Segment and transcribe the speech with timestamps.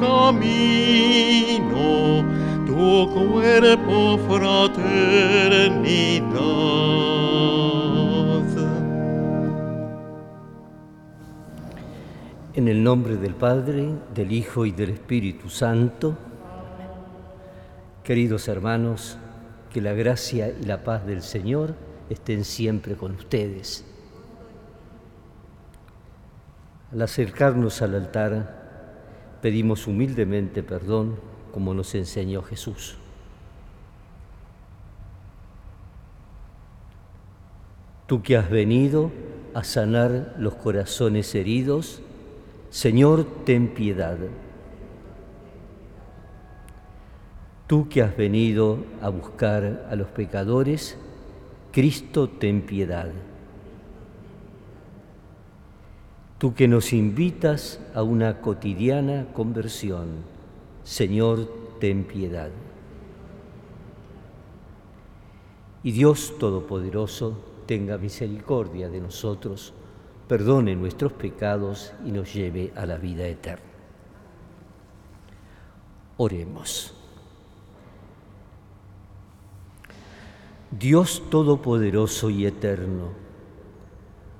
[0.00, 1.74] camino,
[2.66, 4.96] tu cuerpo fraternidad.
[12.54, 16.16] En el nombre del Padre, del Hijo y del Espíritu Santo,
[18.02, 19.18] queridos hermanos,
[19.70, 21.74] que la gracia y la paz del Señor
[22.08, 23.84] estén siempre con ustedes.
[26.92, 28.65] Al acercarnos al altar,
[29.40, 31.16] pedimos humildemente perdón
[31.52, 32.96] como nos enseñó Jesús.
[38.06, 39.10] Tú que has venido
[39.52, 42.02] a sanar los corazones heridos,
[42.70, 44.18] Señor, ten piedad.
[47.66, 50.96] Tú que has venido a buscar a los pecadores,
[51.72, 53.10] Cristo, ten piedad.
[56.38, 60.08] Tú que nos invitas a una cotidiana conversión,
[60.84, 62.50] Señor, ten piedad.
[65.82, 69.72] Y Dios Todopoderoso tenga misericordia de nosotros,
[70.28, 73.64] perdone nuestros pecados y nos lleve a la vida eterna.
[76.18, 76.92] Oremos.
[80.70, 83.25] Dios Todopoderoso y Eterno,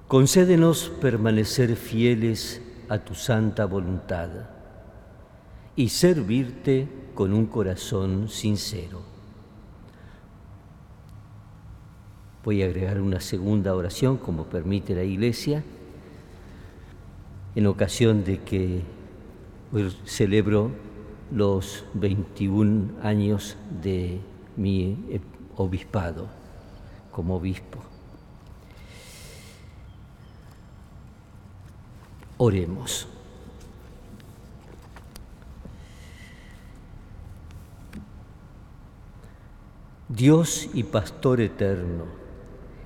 [0.08, 4.28] Concédenos permanecer fieles a tu santa voluntad
[5.74, 9.02] y servirte con un corazón sincero.
[12.44, 15.64] Voy a agregar una segunda oración como permite la Iglesia
[17.56, 18.82] en ocasión de que
[19.72, 20.70] hoy celebro
[21.32, 24.20] los 21 años de
[24.56, 25.20] mi
[25.56, 26.28] obispado
[27.10, 27.85] como obispo.
[32.38, 33.08] Oremos.
[40.08, 42.04] Dios y Pastor eterno,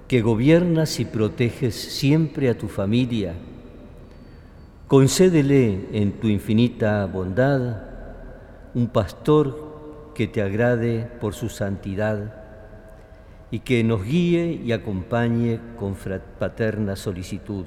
[0.06, 3.34] que gobiernas y proteges siempre a tu familia,
[4.86, 7.82] concédele en tu infinita bondad
[8.74, 12.34] un pastor que te agrade por su santidad
[13.50, 15.96] y que nos guíe y acompañe con
[16.38, 17.66] paterna solicitud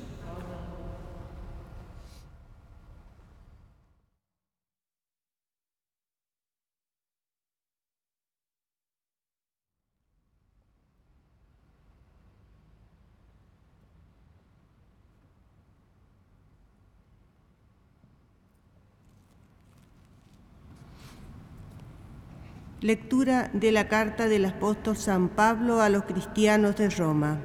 [22.81, 27.37] Lectura de la carta del apóstol San Pablo a los cristianos de Roma.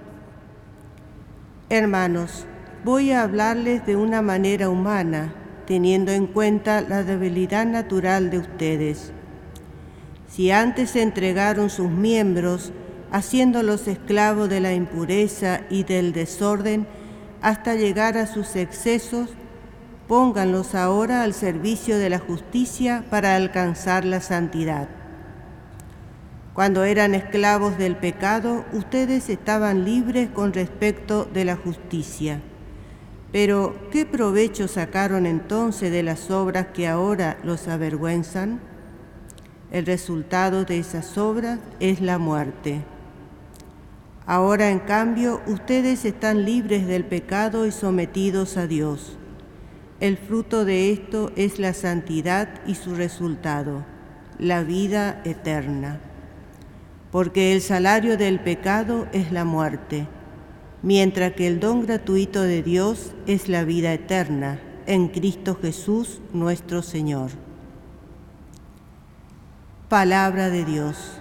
[1.69, 2.47] Hermanos,
[2.87, 5.35] voy a hablarles de una manera humana,
[5.67, 9.13] teniendo en cuenta la debilidad natural de ustedes.
[10.27, 12.73] Si antes entregaron sus miembros,
[13.13, 16.87] haciéndolos esclavos de la impureza y del desorden,
[17.43, 19.29] hasta llegar a sus excesos,
[20.09, 24.89] pónganlos ahora al servicio de la justicia para alcanzar la santidad.
[26.57, 32.41] Cuando eran esclavos del pecado, ustedes estaban libres con respecto de la justicia.
[33.31, 38.59] Pero, ¿qué provecho sacaron entonces de las obras que ahora los avergüenzan?
[39.71, 42.81] El resultado de esas obras es la muerte.
[44.25, 49.19] Ahora, en cambio, ustedes están libres del pecado y sometidos a Dios.
[50.01, 53.85] El fruto de esto es la santidad y su resultado,
[54.39, 56.01] la vida eterna
[57.17, 60.07] porque el salario del pecado es la muerte,
[60.83, 66.83] mientras que el don gratuito de Dios es la vida eterna en Cristo Jesús nuestro
[66.83, 67.31] Señor.
[69.89, 71.19] Palabra de Dios.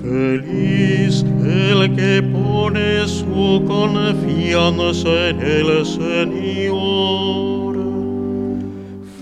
[0.00, 7.63] Feliz el que pone su confianza en el Señor.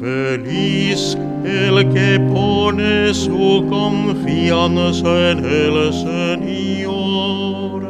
[0.02, 7.82] Feliz el que pone su confianza en el Señor.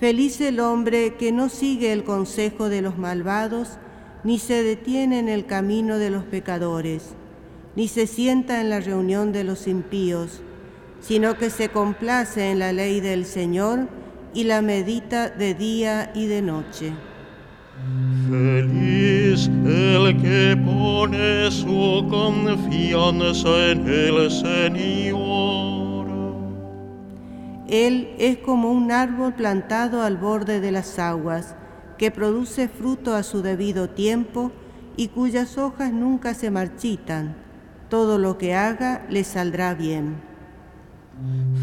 [0.00, 3.78] Feliz el hombre que no sigue el consejo de los malvados,
[4.24, 7.14] ni se detiene en el camino de los pecadores,
[7.76, 10.42] ni se sienta en la reunión de los impíos,
[10.98, 13.86] sino que se complace en la ley del Señor
[14.34, 16.92] y la medita de día y de noche.
[18.30, 26.06] Feliz el que pone su confianza en el Señor.
[27.66, 31.56] Él es como un árbol plantado al borde de las aguas,
[31.98, 34.52] que produce fruto a su debido tiempo
[34.96, 37.34] y cuyas hojas nunca se marchitan.
[37.88, 40.29] Todo lo que haga le saldrá bien.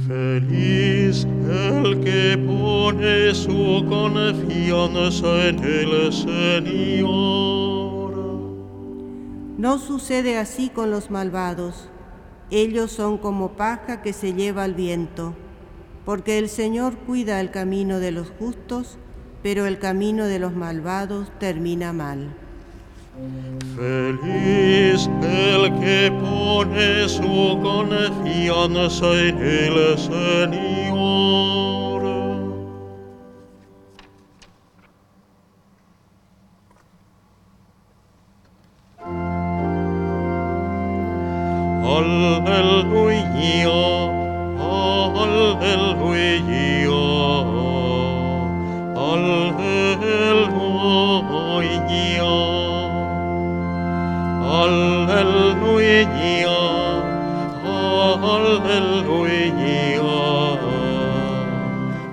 [0.07, 7.07] Feliz el que pone su confianza en el Señor.
[9.57, 11.89] No sucede así con los malvados.
[12.51, 15.33] Ellos son como paja que se lleva al viento,
[16.05, 18.97] porque el Señor cuida el camino de los justos,
[19.43, 22.33] pero el camino de los malvados termina mal.
[23.75, 30.86] Feliz el que pone su confianza en el Señor.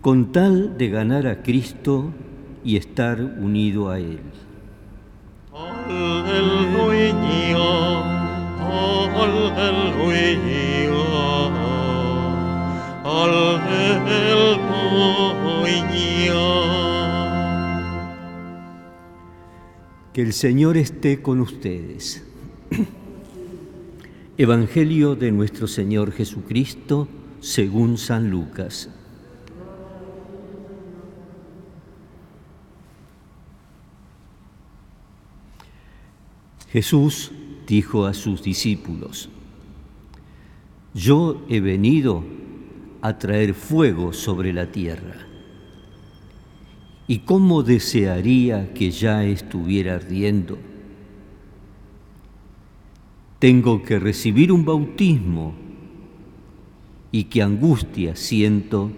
[0.00, 2.12] con tal de ganar a Cristo
[2.62, 4.20] y estar unido a Él.
[5.52, 7.10] Aleluya,
[8.60, 9.84] aleluya.
[20.14, 22.22] Que el Señor esté con ustedes.
[24.38, 27.08] Evangelio de nuestro Señor Jesucristo
[27.40, 28.90] según San Lucas.
[36.70, 37.32] Jesús
[37.66, 39.28] dijo a sus discípulos,
[40.94, 42.22] Yo he venido
[43.02, 45.33] a traer fuego sobre la tierra.
[47.06, 50.58] ¿Y cómo desearía que ya estuviera ardiendo?
[53.38, 55.54] Tengo que recibir un bautismo
[57.12, 58.90] y qué angustia siento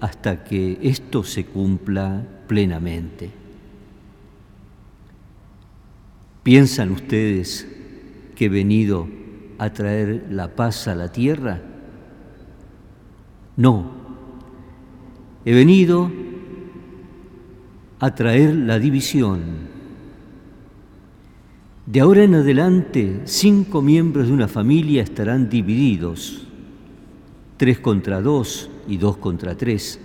[0.00, 3.30] hasta que esto se cumpla plenamente.
[6.42, 7.68] ¿Piensan ustedes
[8.34, 9.06] que he venido
[9.58, 11.60] a traer la paz a la tierra?
[13.56, 13.92] No,
[15.44, 16.10] he venido
[18.02, 19.42] a traer la división.
[21.86, 26.42] De ahora en adelante, cinco miembros de una familia estarán divididos,
[27.58, 30.00] tres contra dos y dos contra tres,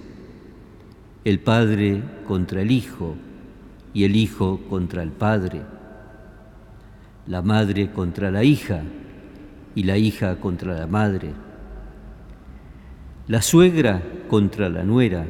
[1.25, 3.15] el padre contra el hijo
[3.95, 5.63] y el hijo contra el padre,
[7.25, 8.83] la madre contra la hija
[9.73, 11.31] y la hija contra la madre,
[13.27, 15.25] la suegra contra la nuera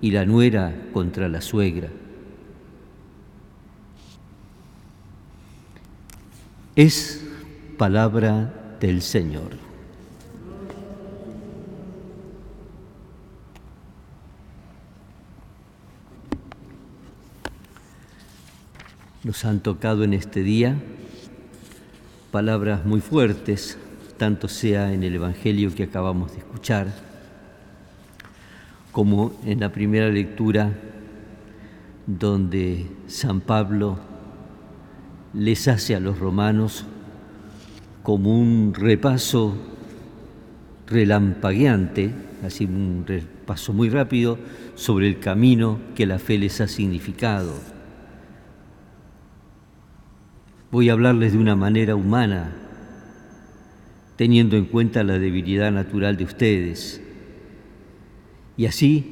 [0.00, 1.88] y la nuera contra la suegra.
[6.74, 7.24] Es
[7.78, 9.52] palabra del Señor.
[19.24, 20.76] Nos han tocado en este día
[22.30, 23.78] palabras muy fuertes,
[24.18, 27.05] tanto sea en el Evangelio que acabamos de escuchar,
[28.96, 30.72] como en la primera lectura
[32.06, 33.98] donde San Pablo
[35.34, 36.86] les hace a los romanos
[38.02, 39.54] como un repaso
[40.86, 42.10] relampagueante,
[42.42, 44.38] así un repaso muy rápido
[44.76, 47.52] sobre el camino que la fe les ha significado.
[50.70, 52.50] Voy a hablarles de una manera humana,
[54.16, 57.02] teniendo en cuenta la debilidad natural de ustedes.
[58.56, 59.04] Y así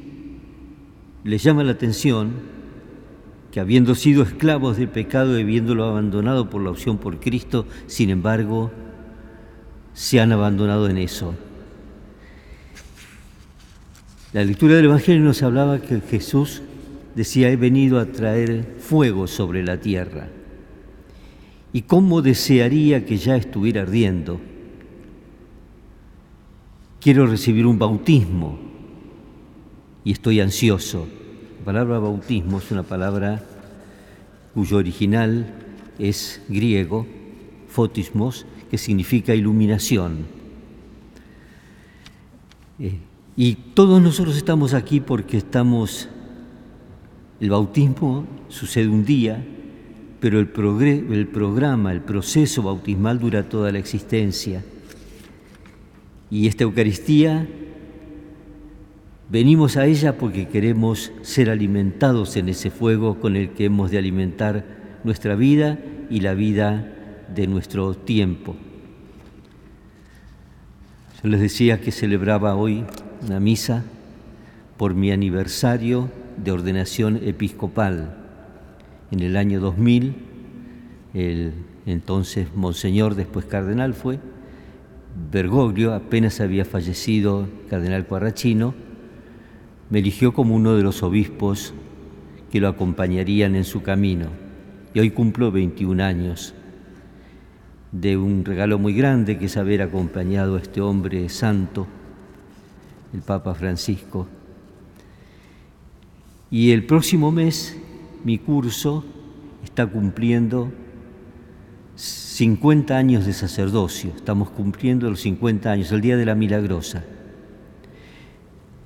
[1.23, 2.33] les llama la atención
[3.51, 8.09] que habiendo sido esclavos del pecado y habiéndolo abandonado por la opción por Cristo, sin
[8.09, 8.71] embargo,
[9.93, 11.33] se han abandonado en eso.
[14.33, 16.61] La lectura del Evangelio nos hablaba que Jesús
[17.15, 20.27] decía, he venido a traer fuego sobre la tierra.
[21.71, 24.41] Y cómo desearía que ya estuviera ardiendo.
[26.99, 28.59] Quiero recibir un bautismo
[30.05, 31.07] y estoy ansioso.
[31.59, 33.43] La palabra bautismo es una palabra
[34.53, 35.53] cuyo original
[35.99, 37.05] es griego,
[37.67, 40.25] fotismos, que significa iluminación.
[42.79, 42.99] Eh,
[43.35, 46.07] y todos nosotros estamos aquí porque estamos,
[47.41, 49.43] el bautismo sucede un día,
[50.19, 50.49] pero el,
[51.11, 54.63] el programa, el proceso bautismal dura toda la existencia.
[56.29, 57.47] Y esta Eucaristía,
[59.29, 63.97] venimos a ella porque queremos ser alimentados en ese fuego con el que hemos de
[63.97, 64.65] alimentar
[65.03, 65.79] nuestra vida
[66.09, 66.91] y la vida
[67.33, 68.55] de nuestro tiempo.
[71.23, 72.85] Yo les decía que celebraba hoy
[73.25, 73.83] una misa
[74.77, 78.17] por mi aniversario de ordenación episcopal.
[79.11, 80.15] En el año 2000,
[81.13, 81.53] el
[81.85, 84.19] entonces monseñor, después cardenal fue,
[85.31, 88.73] Bergoglio, apenas había fallecido cardenal Cuarrachino,
[89.89, 91.73] me eligió como uno de los obispos
[92.51, 94.27] que lo acompañarían en su camino.
[94.93, 96.53] Y hoy cumplo 21 años
[97.91, 101.87] de un regalo muy grande que es haber acompañado a este hombre santo
[103.13, 104.27] el Papa Francisco.
[106.51, 107.77] Y el próximo mes
[108.23, 109.03] mi curso
[109.63, 110.71] está cumpliendo
[111.95, 117.03] 50 años de sacerdocio, estamos cumpliendo los 50 años, el Día de la Milagrosa.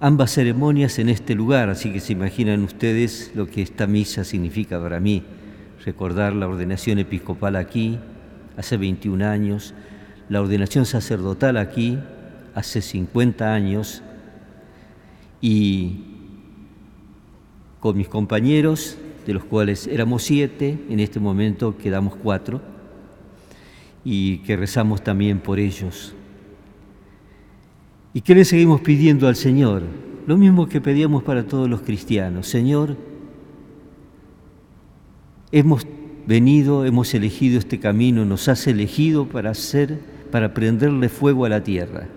[0.02, 4.82] Ambas ceremonias en este lugar, así que se imaginan ustedes lo que esta misa significa
[4.82, 5.24] para mí,
[5.84, 8.00] recordar la ordenación episcopal aquí,
[8.56, 9.74] hace 21 años,
[10.30, 12.00] la ordenación sacerdotal aquí,
[12.56, 14.02] hace 50 años,
[15.42, 16.06] y
[17.82, 22.62] con mis compañeros, de los cuales éramos siete, en este momento quedamos cuatro,
[24.06, 26.16] y que rezamos también por ellos.
[28.14, 29.84] ¿Y qué le seguimos pidiendo al Señor?
[30.26, 32.48] Lo mismo que pedíamos para todos los cristianos.
[32.48, 32.98] Señor,
[35.52, 35.86] hemos
[36.26, 40.00] venido, hemos elegido este camino, nos has elegido para hacer,
[40.32, 42.08] para prenderle fuego a la tierra.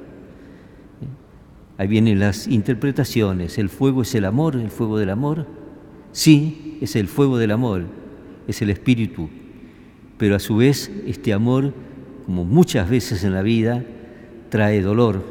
[1.79, 3.59] Ahí vienen las interpretaciones.
[3.59, 4.57] ¿El fuego es el amor?
[4.57, 5.47] ¿El fuego del amor?
[6.13, 7.85] Sí, es el fuego del amor,
[8.47, 9.31] es el espíritu.
[10.19, 11.73] Pero a su vez este amor,
[12.27, 13.83] como muchas veces en la vida,
[14.51, 15.25] trae dolor,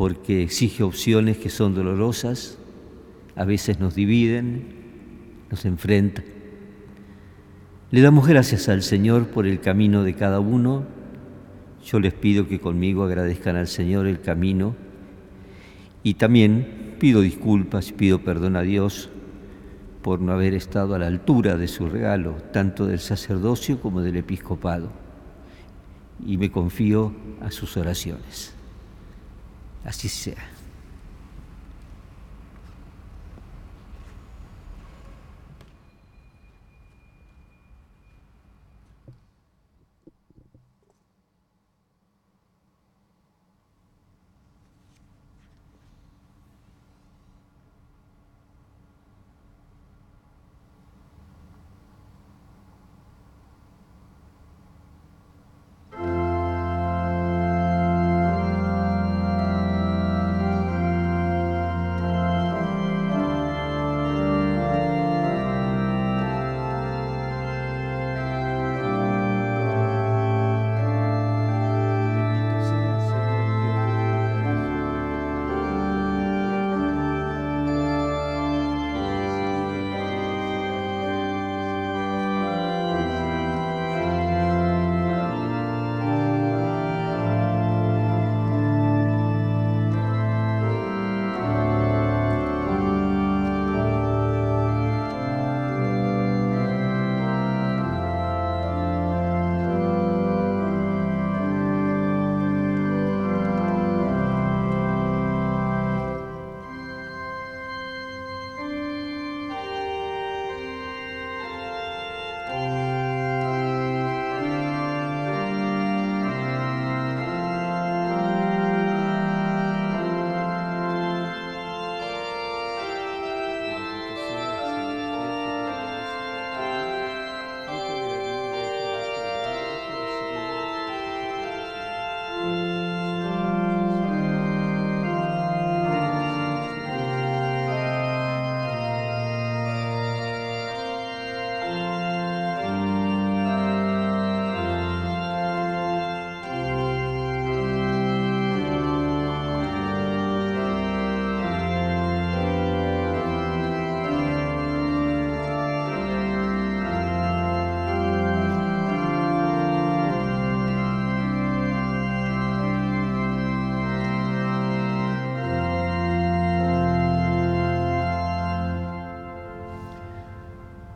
[0.00, 2.56] porque exige opciones que son dolorosas,
[3.36, 4.64] a veces nos dividen,
[5.50, 6.24] nos enfrentan.
[7.90, 10.84] Le damos gracias al Señor por el camino de cada uno.
[11.84, 14.74] Yo les pido que conmigo agradezcan al Señor el camino
[16.02, 19.10] y también pido disculpas pido perdón a Dios
[20.00, 24.16] por no haber estado a la altura de su regalo, tanto del sacerdocio como del
[24.16, 24.92] episcopado.
[26.24, 28.54] Y me confío a sus oraciones.
[29.84, 30.08] Así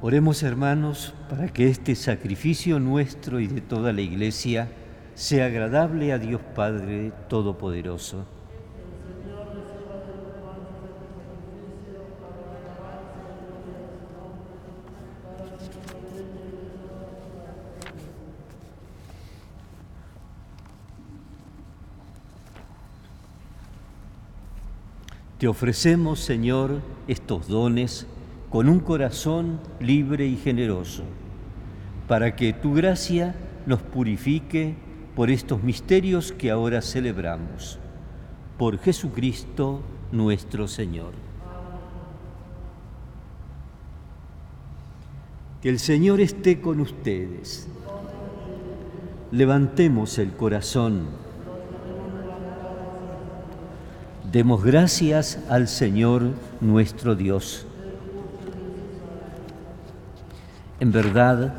[0.06, 4.68] Oremos hermanos para que este sacrificio nuestro y de toda la Iglesia
[5.14, 8.26] sea agradable a Dios Padre Todopoderoso.
[25.38, 28.06] Te ofrecemos, Señor, estos dones
[28.54, 31.02] con un corazón libre y generoso,
[32.06, 33.34] para que tu gracia
[33.66, 34.76] nos purifique
[35.16, 37.80] por estos misterios que ahora celebramos.
[38.56, 39.80] Por Jesucristo
[40.12, 41.14] nuestro Señor.
[45.60, 47.66] Que el Señor esté con ustedes.
[49.32, 51.08] Levantemos el corazón.
[54.30, 56.22] Demos gracias al Señor
[56.60, 57.66] nuestro Dios.
[60.84, 61.54] En verdad,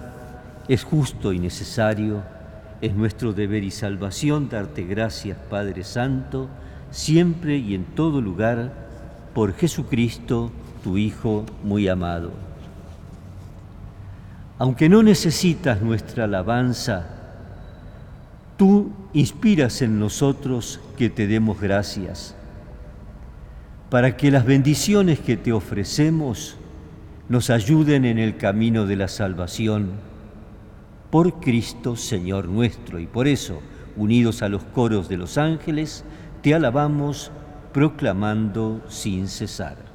[0.68, 2.22] es justo y necesario,
[2.80, 6.48] es nuestro deber y salvación darte gracias, Padre Santo,
[6.92, 8.72] siempre y en todo lugar,
[9.34, 10.52] por Jesucristo,
[10.84, 12.34] tu Hijo muy amado.
[14.60, 17.08] Aunque no necesitas nuestra alabanza,
[18.58, 22.36] tú inspiras en nosotros que te demos gracias,
[23.90, 26.58] para que las bendiciones que te ofrecemos
[27.28, 29.92] nos ayuden en el camino de la salvación
[31.10, 33.00] por Cristo Señor nuestro.
[33.00, 33.62] Y por eso,
[33.96, 36.04] unidos a los coros de los ángeles,
[36.42, 37.32] te alabamos
[37.74, 39.95] proclamando sin cesar.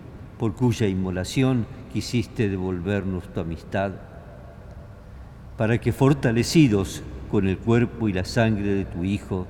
[0.41, 3.91] por cuya inmolación quisiste devolvernos tu amistad,
[5.55, 9.45] para que fortalecidos con el cuerpo y la sangre de tu Hijo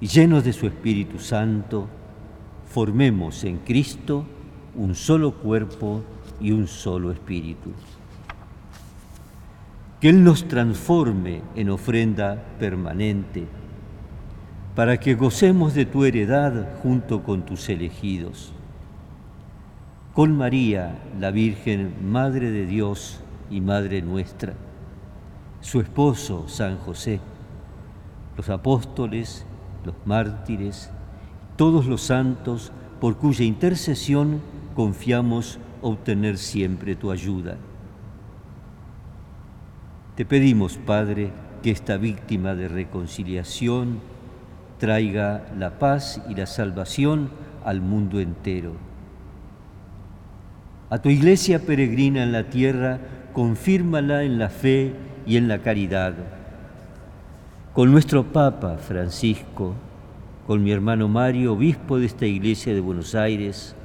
[0.00, 1.86] y llenos de su Espíritu Santo,
[2.66, 4.24] formemos en Cristo
[4.74, 6.02] un solo cuerpo
[6.40, 7.70] y un solo espíritu.
[10.00, 13.46] Que Él nos transforme en ofrenda permanente,
[14.74, 18.54] para que gocemos de tu heredad junto con tus elegidos
[20.14, 24.54] con María, la Virgen, Madre de Dios y Madre nuestra,
[25.60, 27.20] su esposo, San José,
[28.36, 29.46] los apóstoles,
[29.84, 30.90] los mártires,
[31.56, 34.40] todos los santos, por cuya intercesión
[34.74, 37.56] confiamos obtener siempre tu ayuda.
[40.16, 41.30] Te pedimos, Padre,
[41.62, 44.00] que esta víctima de reconciliación
[44.78, 47.30] traiga la paz y la salvación
[47.64, 48.90] al mundo entero
[50.90, 52.98] a tu iglesia peregrina en la tierra,
[53.32, 54.92] confírmala en la fe
[55.24, 56.14] y en la caridad.
[57.72, 59.74] Con nuestro Papa Francisco,
[60.48, 63.76] con mi hermano Mario, obispo de esta iglesia de Buenos Aires,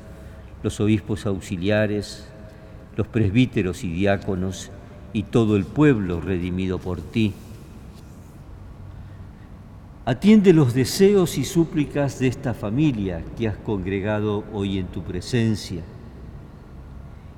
[0.63, 2.28] los obispos auxiliares,
[2.96, 4.72] los presbíteros y diáconos
[5.13, 7.34] y todo el pueblo redimido por ti.
[10.06, 15.84] Atiende los deseos y súplicas de esta familia que has congregado hoy en tu presencia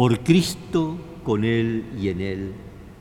[0.00, 2.52] Por Cristo, con Él y en Él,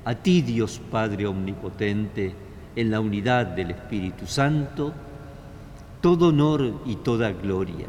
[0.04, 2.36] a ti Dios Padre Omnipotente,
[2.76, 4.94] en la unidad del Espíritu Santo,
[6.02, 7.88] todo honor y toda gloria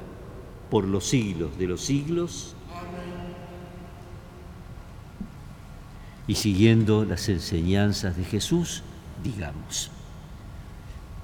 [0.70, 2.54] por los siglos de los siglos.
[6.28, 8.84] Y siguiendo las enseñanzas de Jesús,
[9.24, 9.90] digamos,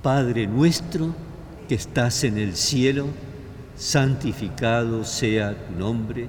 [0.03, 1.15] Padre nuestro
[1.69, 3.07] que estás en el cielo,
[3.77, 6.29] santificado sea tu nombre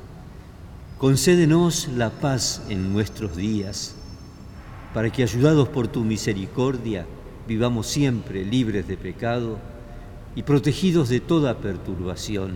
[1.01, 3.95] Concédenos la paz en nuestros días,
[4.93, 7.07] para que, ayudados por tu misericordia,
[7.47, 9.57] vivamos siempre libres de pecado
[10.35, 12.51] y protegidos de toda perturbación,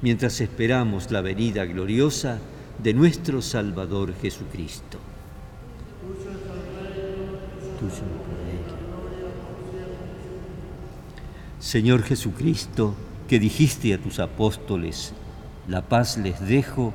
[0.00, 2.38] mientras esperamos la venida gloriosa
[2.82, 4.96] de nuestro Salvador Jesucristo.
[11.58, 12.94] Señor Jesucristo,
[13.28, 15.12] que dijiste a tus apóstoles,
[15.68, 16.94] la paz les dejo,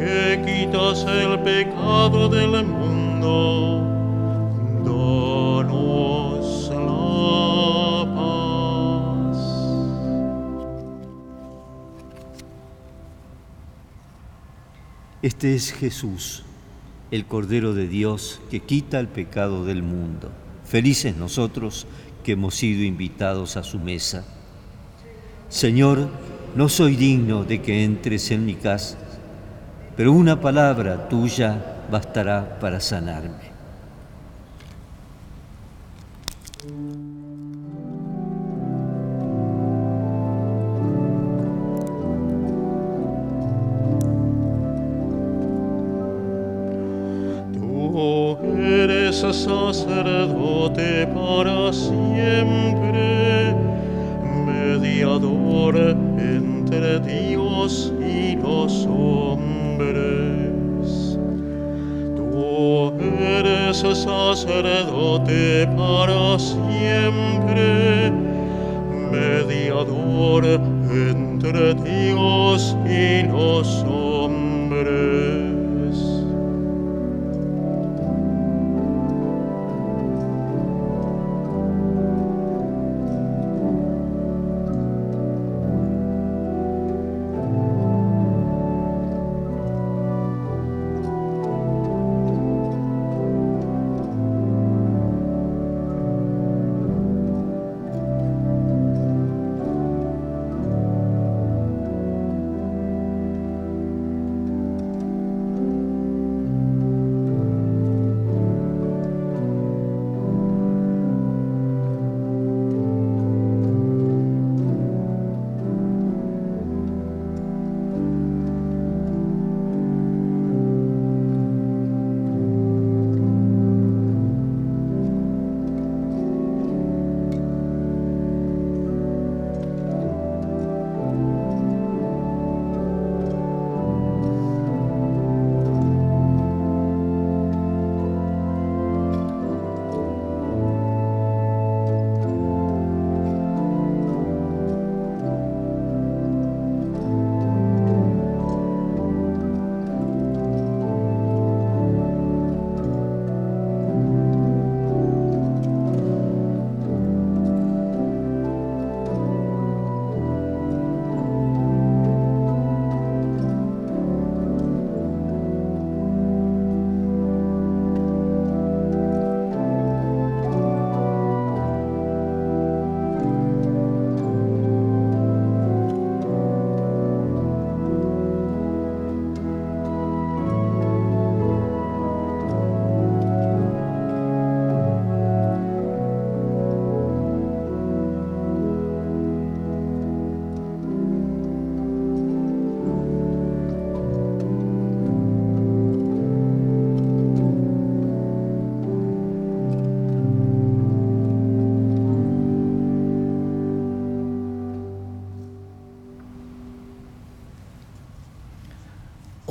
[0.00, 3.84] que quitas el pecado del mundo,
[4.82, 9.38] danos la paz.
[15.20, 16.44] Este es Jesús,
[17.10, 20.30] el Cordero de Dios que quita el pecado del mundo.
[20.64, 21.86] Felices nosotros
[22.24, 24.24] que hemos sido invitados a su mesa.
[25.50, 26.08] Señor,
[26.54, 29.09] no soy digno de que entres en mi casa
[30.00, 31.58] pero una palabra tuya
[31.90, 33.50] bastará para sanarme.
[47.52, 53.54] Tú eres sacerdote para siempre,
[54.46, 55.76] mediador
[56.16, 57.29] entre Dios
[63.82, 68.12] sacerdote para siempre,
[69.10, 71.74] mediador entre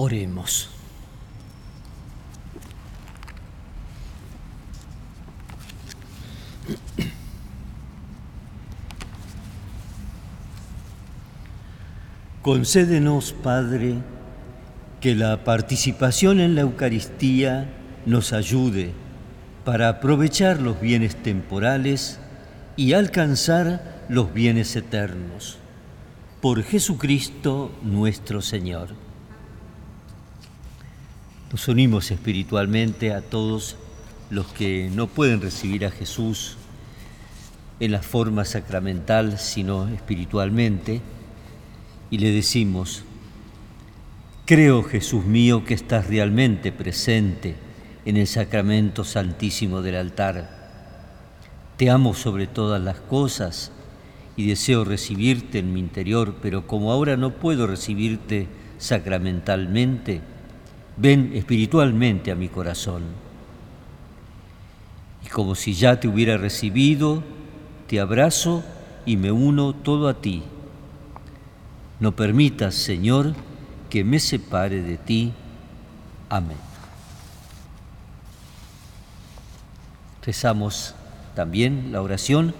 [0.09, 0.67] Oremos.
[12.41, 13.97] Concédenos, Padre,
[14.99, 17.69] que la participación en la Eucaristía
[18.07, 18.93] nos ayude
[19.63, 22.19] para aprovechar los bienes temporales
[22.75, 25.59] y alcanzar los bienes eternos.
[26.41, 29.08] Por Jesucristo nuestro Señor.
[31.51, 33.75] Nos unimos espiritualmente a todos
[34.29, 36.57] los que no pueden recibir a Jesús
[37.79, 41.01] en la forma sacramental, sino espiritualmente,
[42.11, 43.03] y le decimos,
[44.45, 47.55] creo Jesús mío que estás realmente presente
[48.05, 50.55] en el sacramento santísimo del altar.
[51.77, 53.71] Te amo sobre todas las cosas
[54.35, 60.21] y deseo recibirte en mi interior, pero como ahora no puedo recibirte sacramentalmente,
[60.99, 63.03] ven espiritualmente a mi corazón.
[65.25, 67.23] Y como si ya te hubiera recibido,
[67.87, 68.63] te abrazo
[69.05, 70.43] y me uno todo a ti.
[71.99, 73.33] No permitas, Señor,
[73.89, 75.33] que me separe de ti.
[76.29, 76.57] Amén.
[80.23, 80.95] Rezamos
[81.33, 82.53] también la oración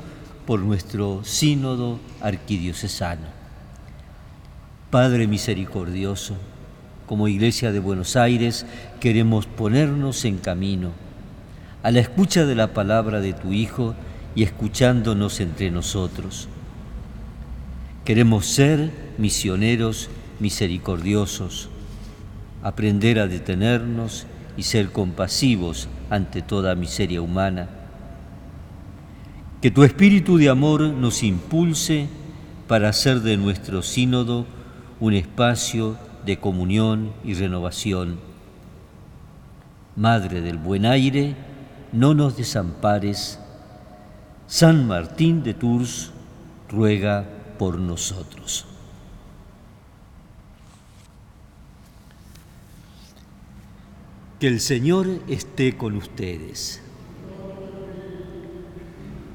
[0.46, 3.28] por nuestro sínodo arquidiocesano.
[4.90, 6.36] Padre misericordioso,
[7.10, 8.68] como Iglesia de Buenos Aires
[9.00, 10.92] queremos ponernos en camino
[11.82, 13.96] a la escucha de la palabra de tu Hijo
[14.36, 16.48] y escuchándonos entre nosotros.
[18.06, 21.70] Queremos ser misioneros misericordiosos,
[22.62, 27.70] aprender a detenernos y ser compasivos ante toda miseria humana.
[29.64, 32.08] Que tu espíritu de amor nos impulse
[32.68, 34.46] para hacer de nuestro sínodo
[35.00, 35.98] un espacio
[36.30, 38.20] de comunión y renovación.
[39.96, 41.36] Madre del buen aire,
[41.92, 43.40] no nos desampares.
[44.46, 46.12] San Martín de Tours
[46.70, 48.68] ruega por nosotros.
[54.40, 56.80] Que el Señor esté con ustedes.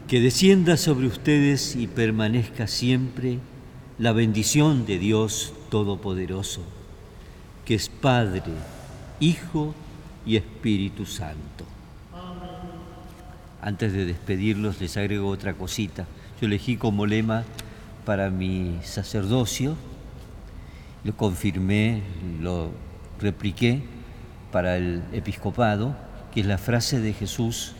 [0.07, 3.41] Que descienda sobre ustedes y permanezca siempre
[3.99, 6.63] la bendición de Dios Todopoderoso,
[7.65, 8.43] que es Padre,
[9.21, 9.75] Hijo
[10.27, 11.65] y Espíritu Santo.
[13.63, 16.07] Antes de despedirlos les agrego otra cosita.
[16.41, 17.45] Yo elegí como lema
[18.05, 19.77] para mi sacerdocio,
[21.05, 22.03] lo confirmé,
[22.41, 22.71] lo
[23.21, 23.83] repliqué
[24.53, 25.97] para el episcopado,
[26.33, 27.73] que es la frase de Jesús,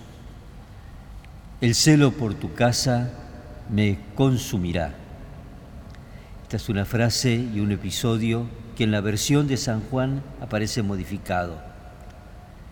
[1.61, 3.11] el celo por tu casa
[3.71, 4.95] me consumirá.
[6.43, 10.83] Esta es una frase y un episodio que en la versión de San Juan aparece
[10.83, 11.59] modificado.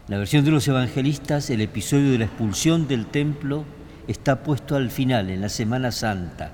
[0.08, 3.64] La versión de los evangelistas, el episodio de la expulsión del templo
[4.08, 6.52] está puesto al final, en la Semana Santa.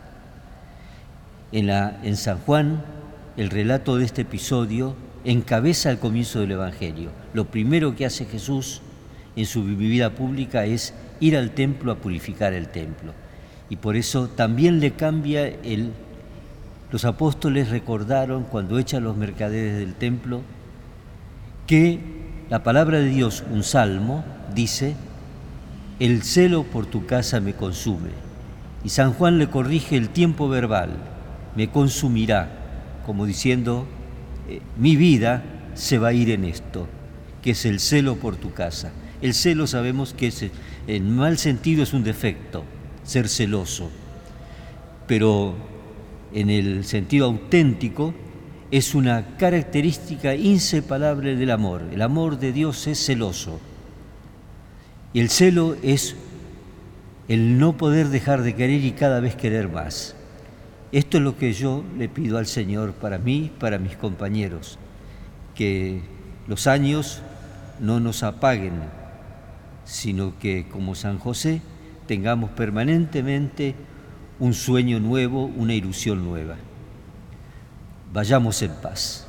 [1.51, 2.85] En, la, en San Juan,
[3.37, 7.11] el relato de este episodio encabeza el comienzo del Evangelio.
[7.33, 8.83] Lo primero que hace Jesús
[9.35, 13.13] en su vida pública es ir al templo a purificar el templo.
[13.71, 15.93] Y por eso también le cambia el...
[16.91, 20.43] Los apóstoles recordaron cuando echan los mercaderes del templo
[21.67, 22.01] que
[22.49, 24.25] la palabra de Dios, un salmo,
[24.55, 24.97] dice,
[26.01, 28.11] el celo por tu casa me consume.
[28.85, 30.91] Y San Juan le corrige el tiempo verbal,
[31.55, 32.49] me consumirá,
[33.05, 33.87] como diciendo,
[34.49, 35.43] eh, mi vida
[35.75, 36.89] se va a ir en esto,
[37.43, 38.93] que es el celo por tu casa.
[39.21, 40.47] El celo sabemos que es,
[40.87, 42.65] en mal sentido es un defecto,
[43.03, 43.91] ser celoso,
[45.07, 45.55] pero
[46.33, 48.15] en el sentido auténtico
[48.71, 51.85] es una característica inseparable del amor.
[51.93, 53.61] El amor de Dios es celoso.
[55.13, 56.17] Y el celo es
[57.29, 60.15] el no poder dejar de querer y cada vez querer más.
[60.93, 64.79] Esto es lo que yo le pido al Señor para mí, para mis compañeros,
[65.55, 66.01] que
[66.47, 67.21] los años
[67.81, 68.73] no nos apaguen,
[69.85, 71.61] sino que como San José
[72.07, 73.75] tengamos permanentemente
[74.41, 76.57] un sueño nuevo, una ilusión nueva.
[78.13, 79.27] Vayamos en paz.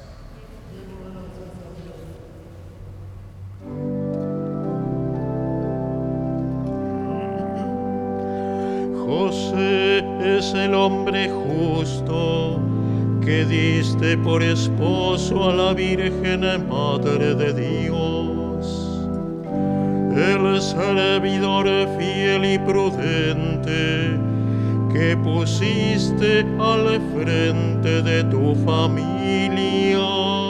[9.05, 10.03] José
[10.37, 12.61] es el hombre justo
[13.21, 19.09] que diste por esposo a la Virgen Madre de Dios.
[20.15, 21.65] El servidor
[21.97, 24.28] fiel y prudente
[24.91, 30.48] que pusiste al frente de tu familia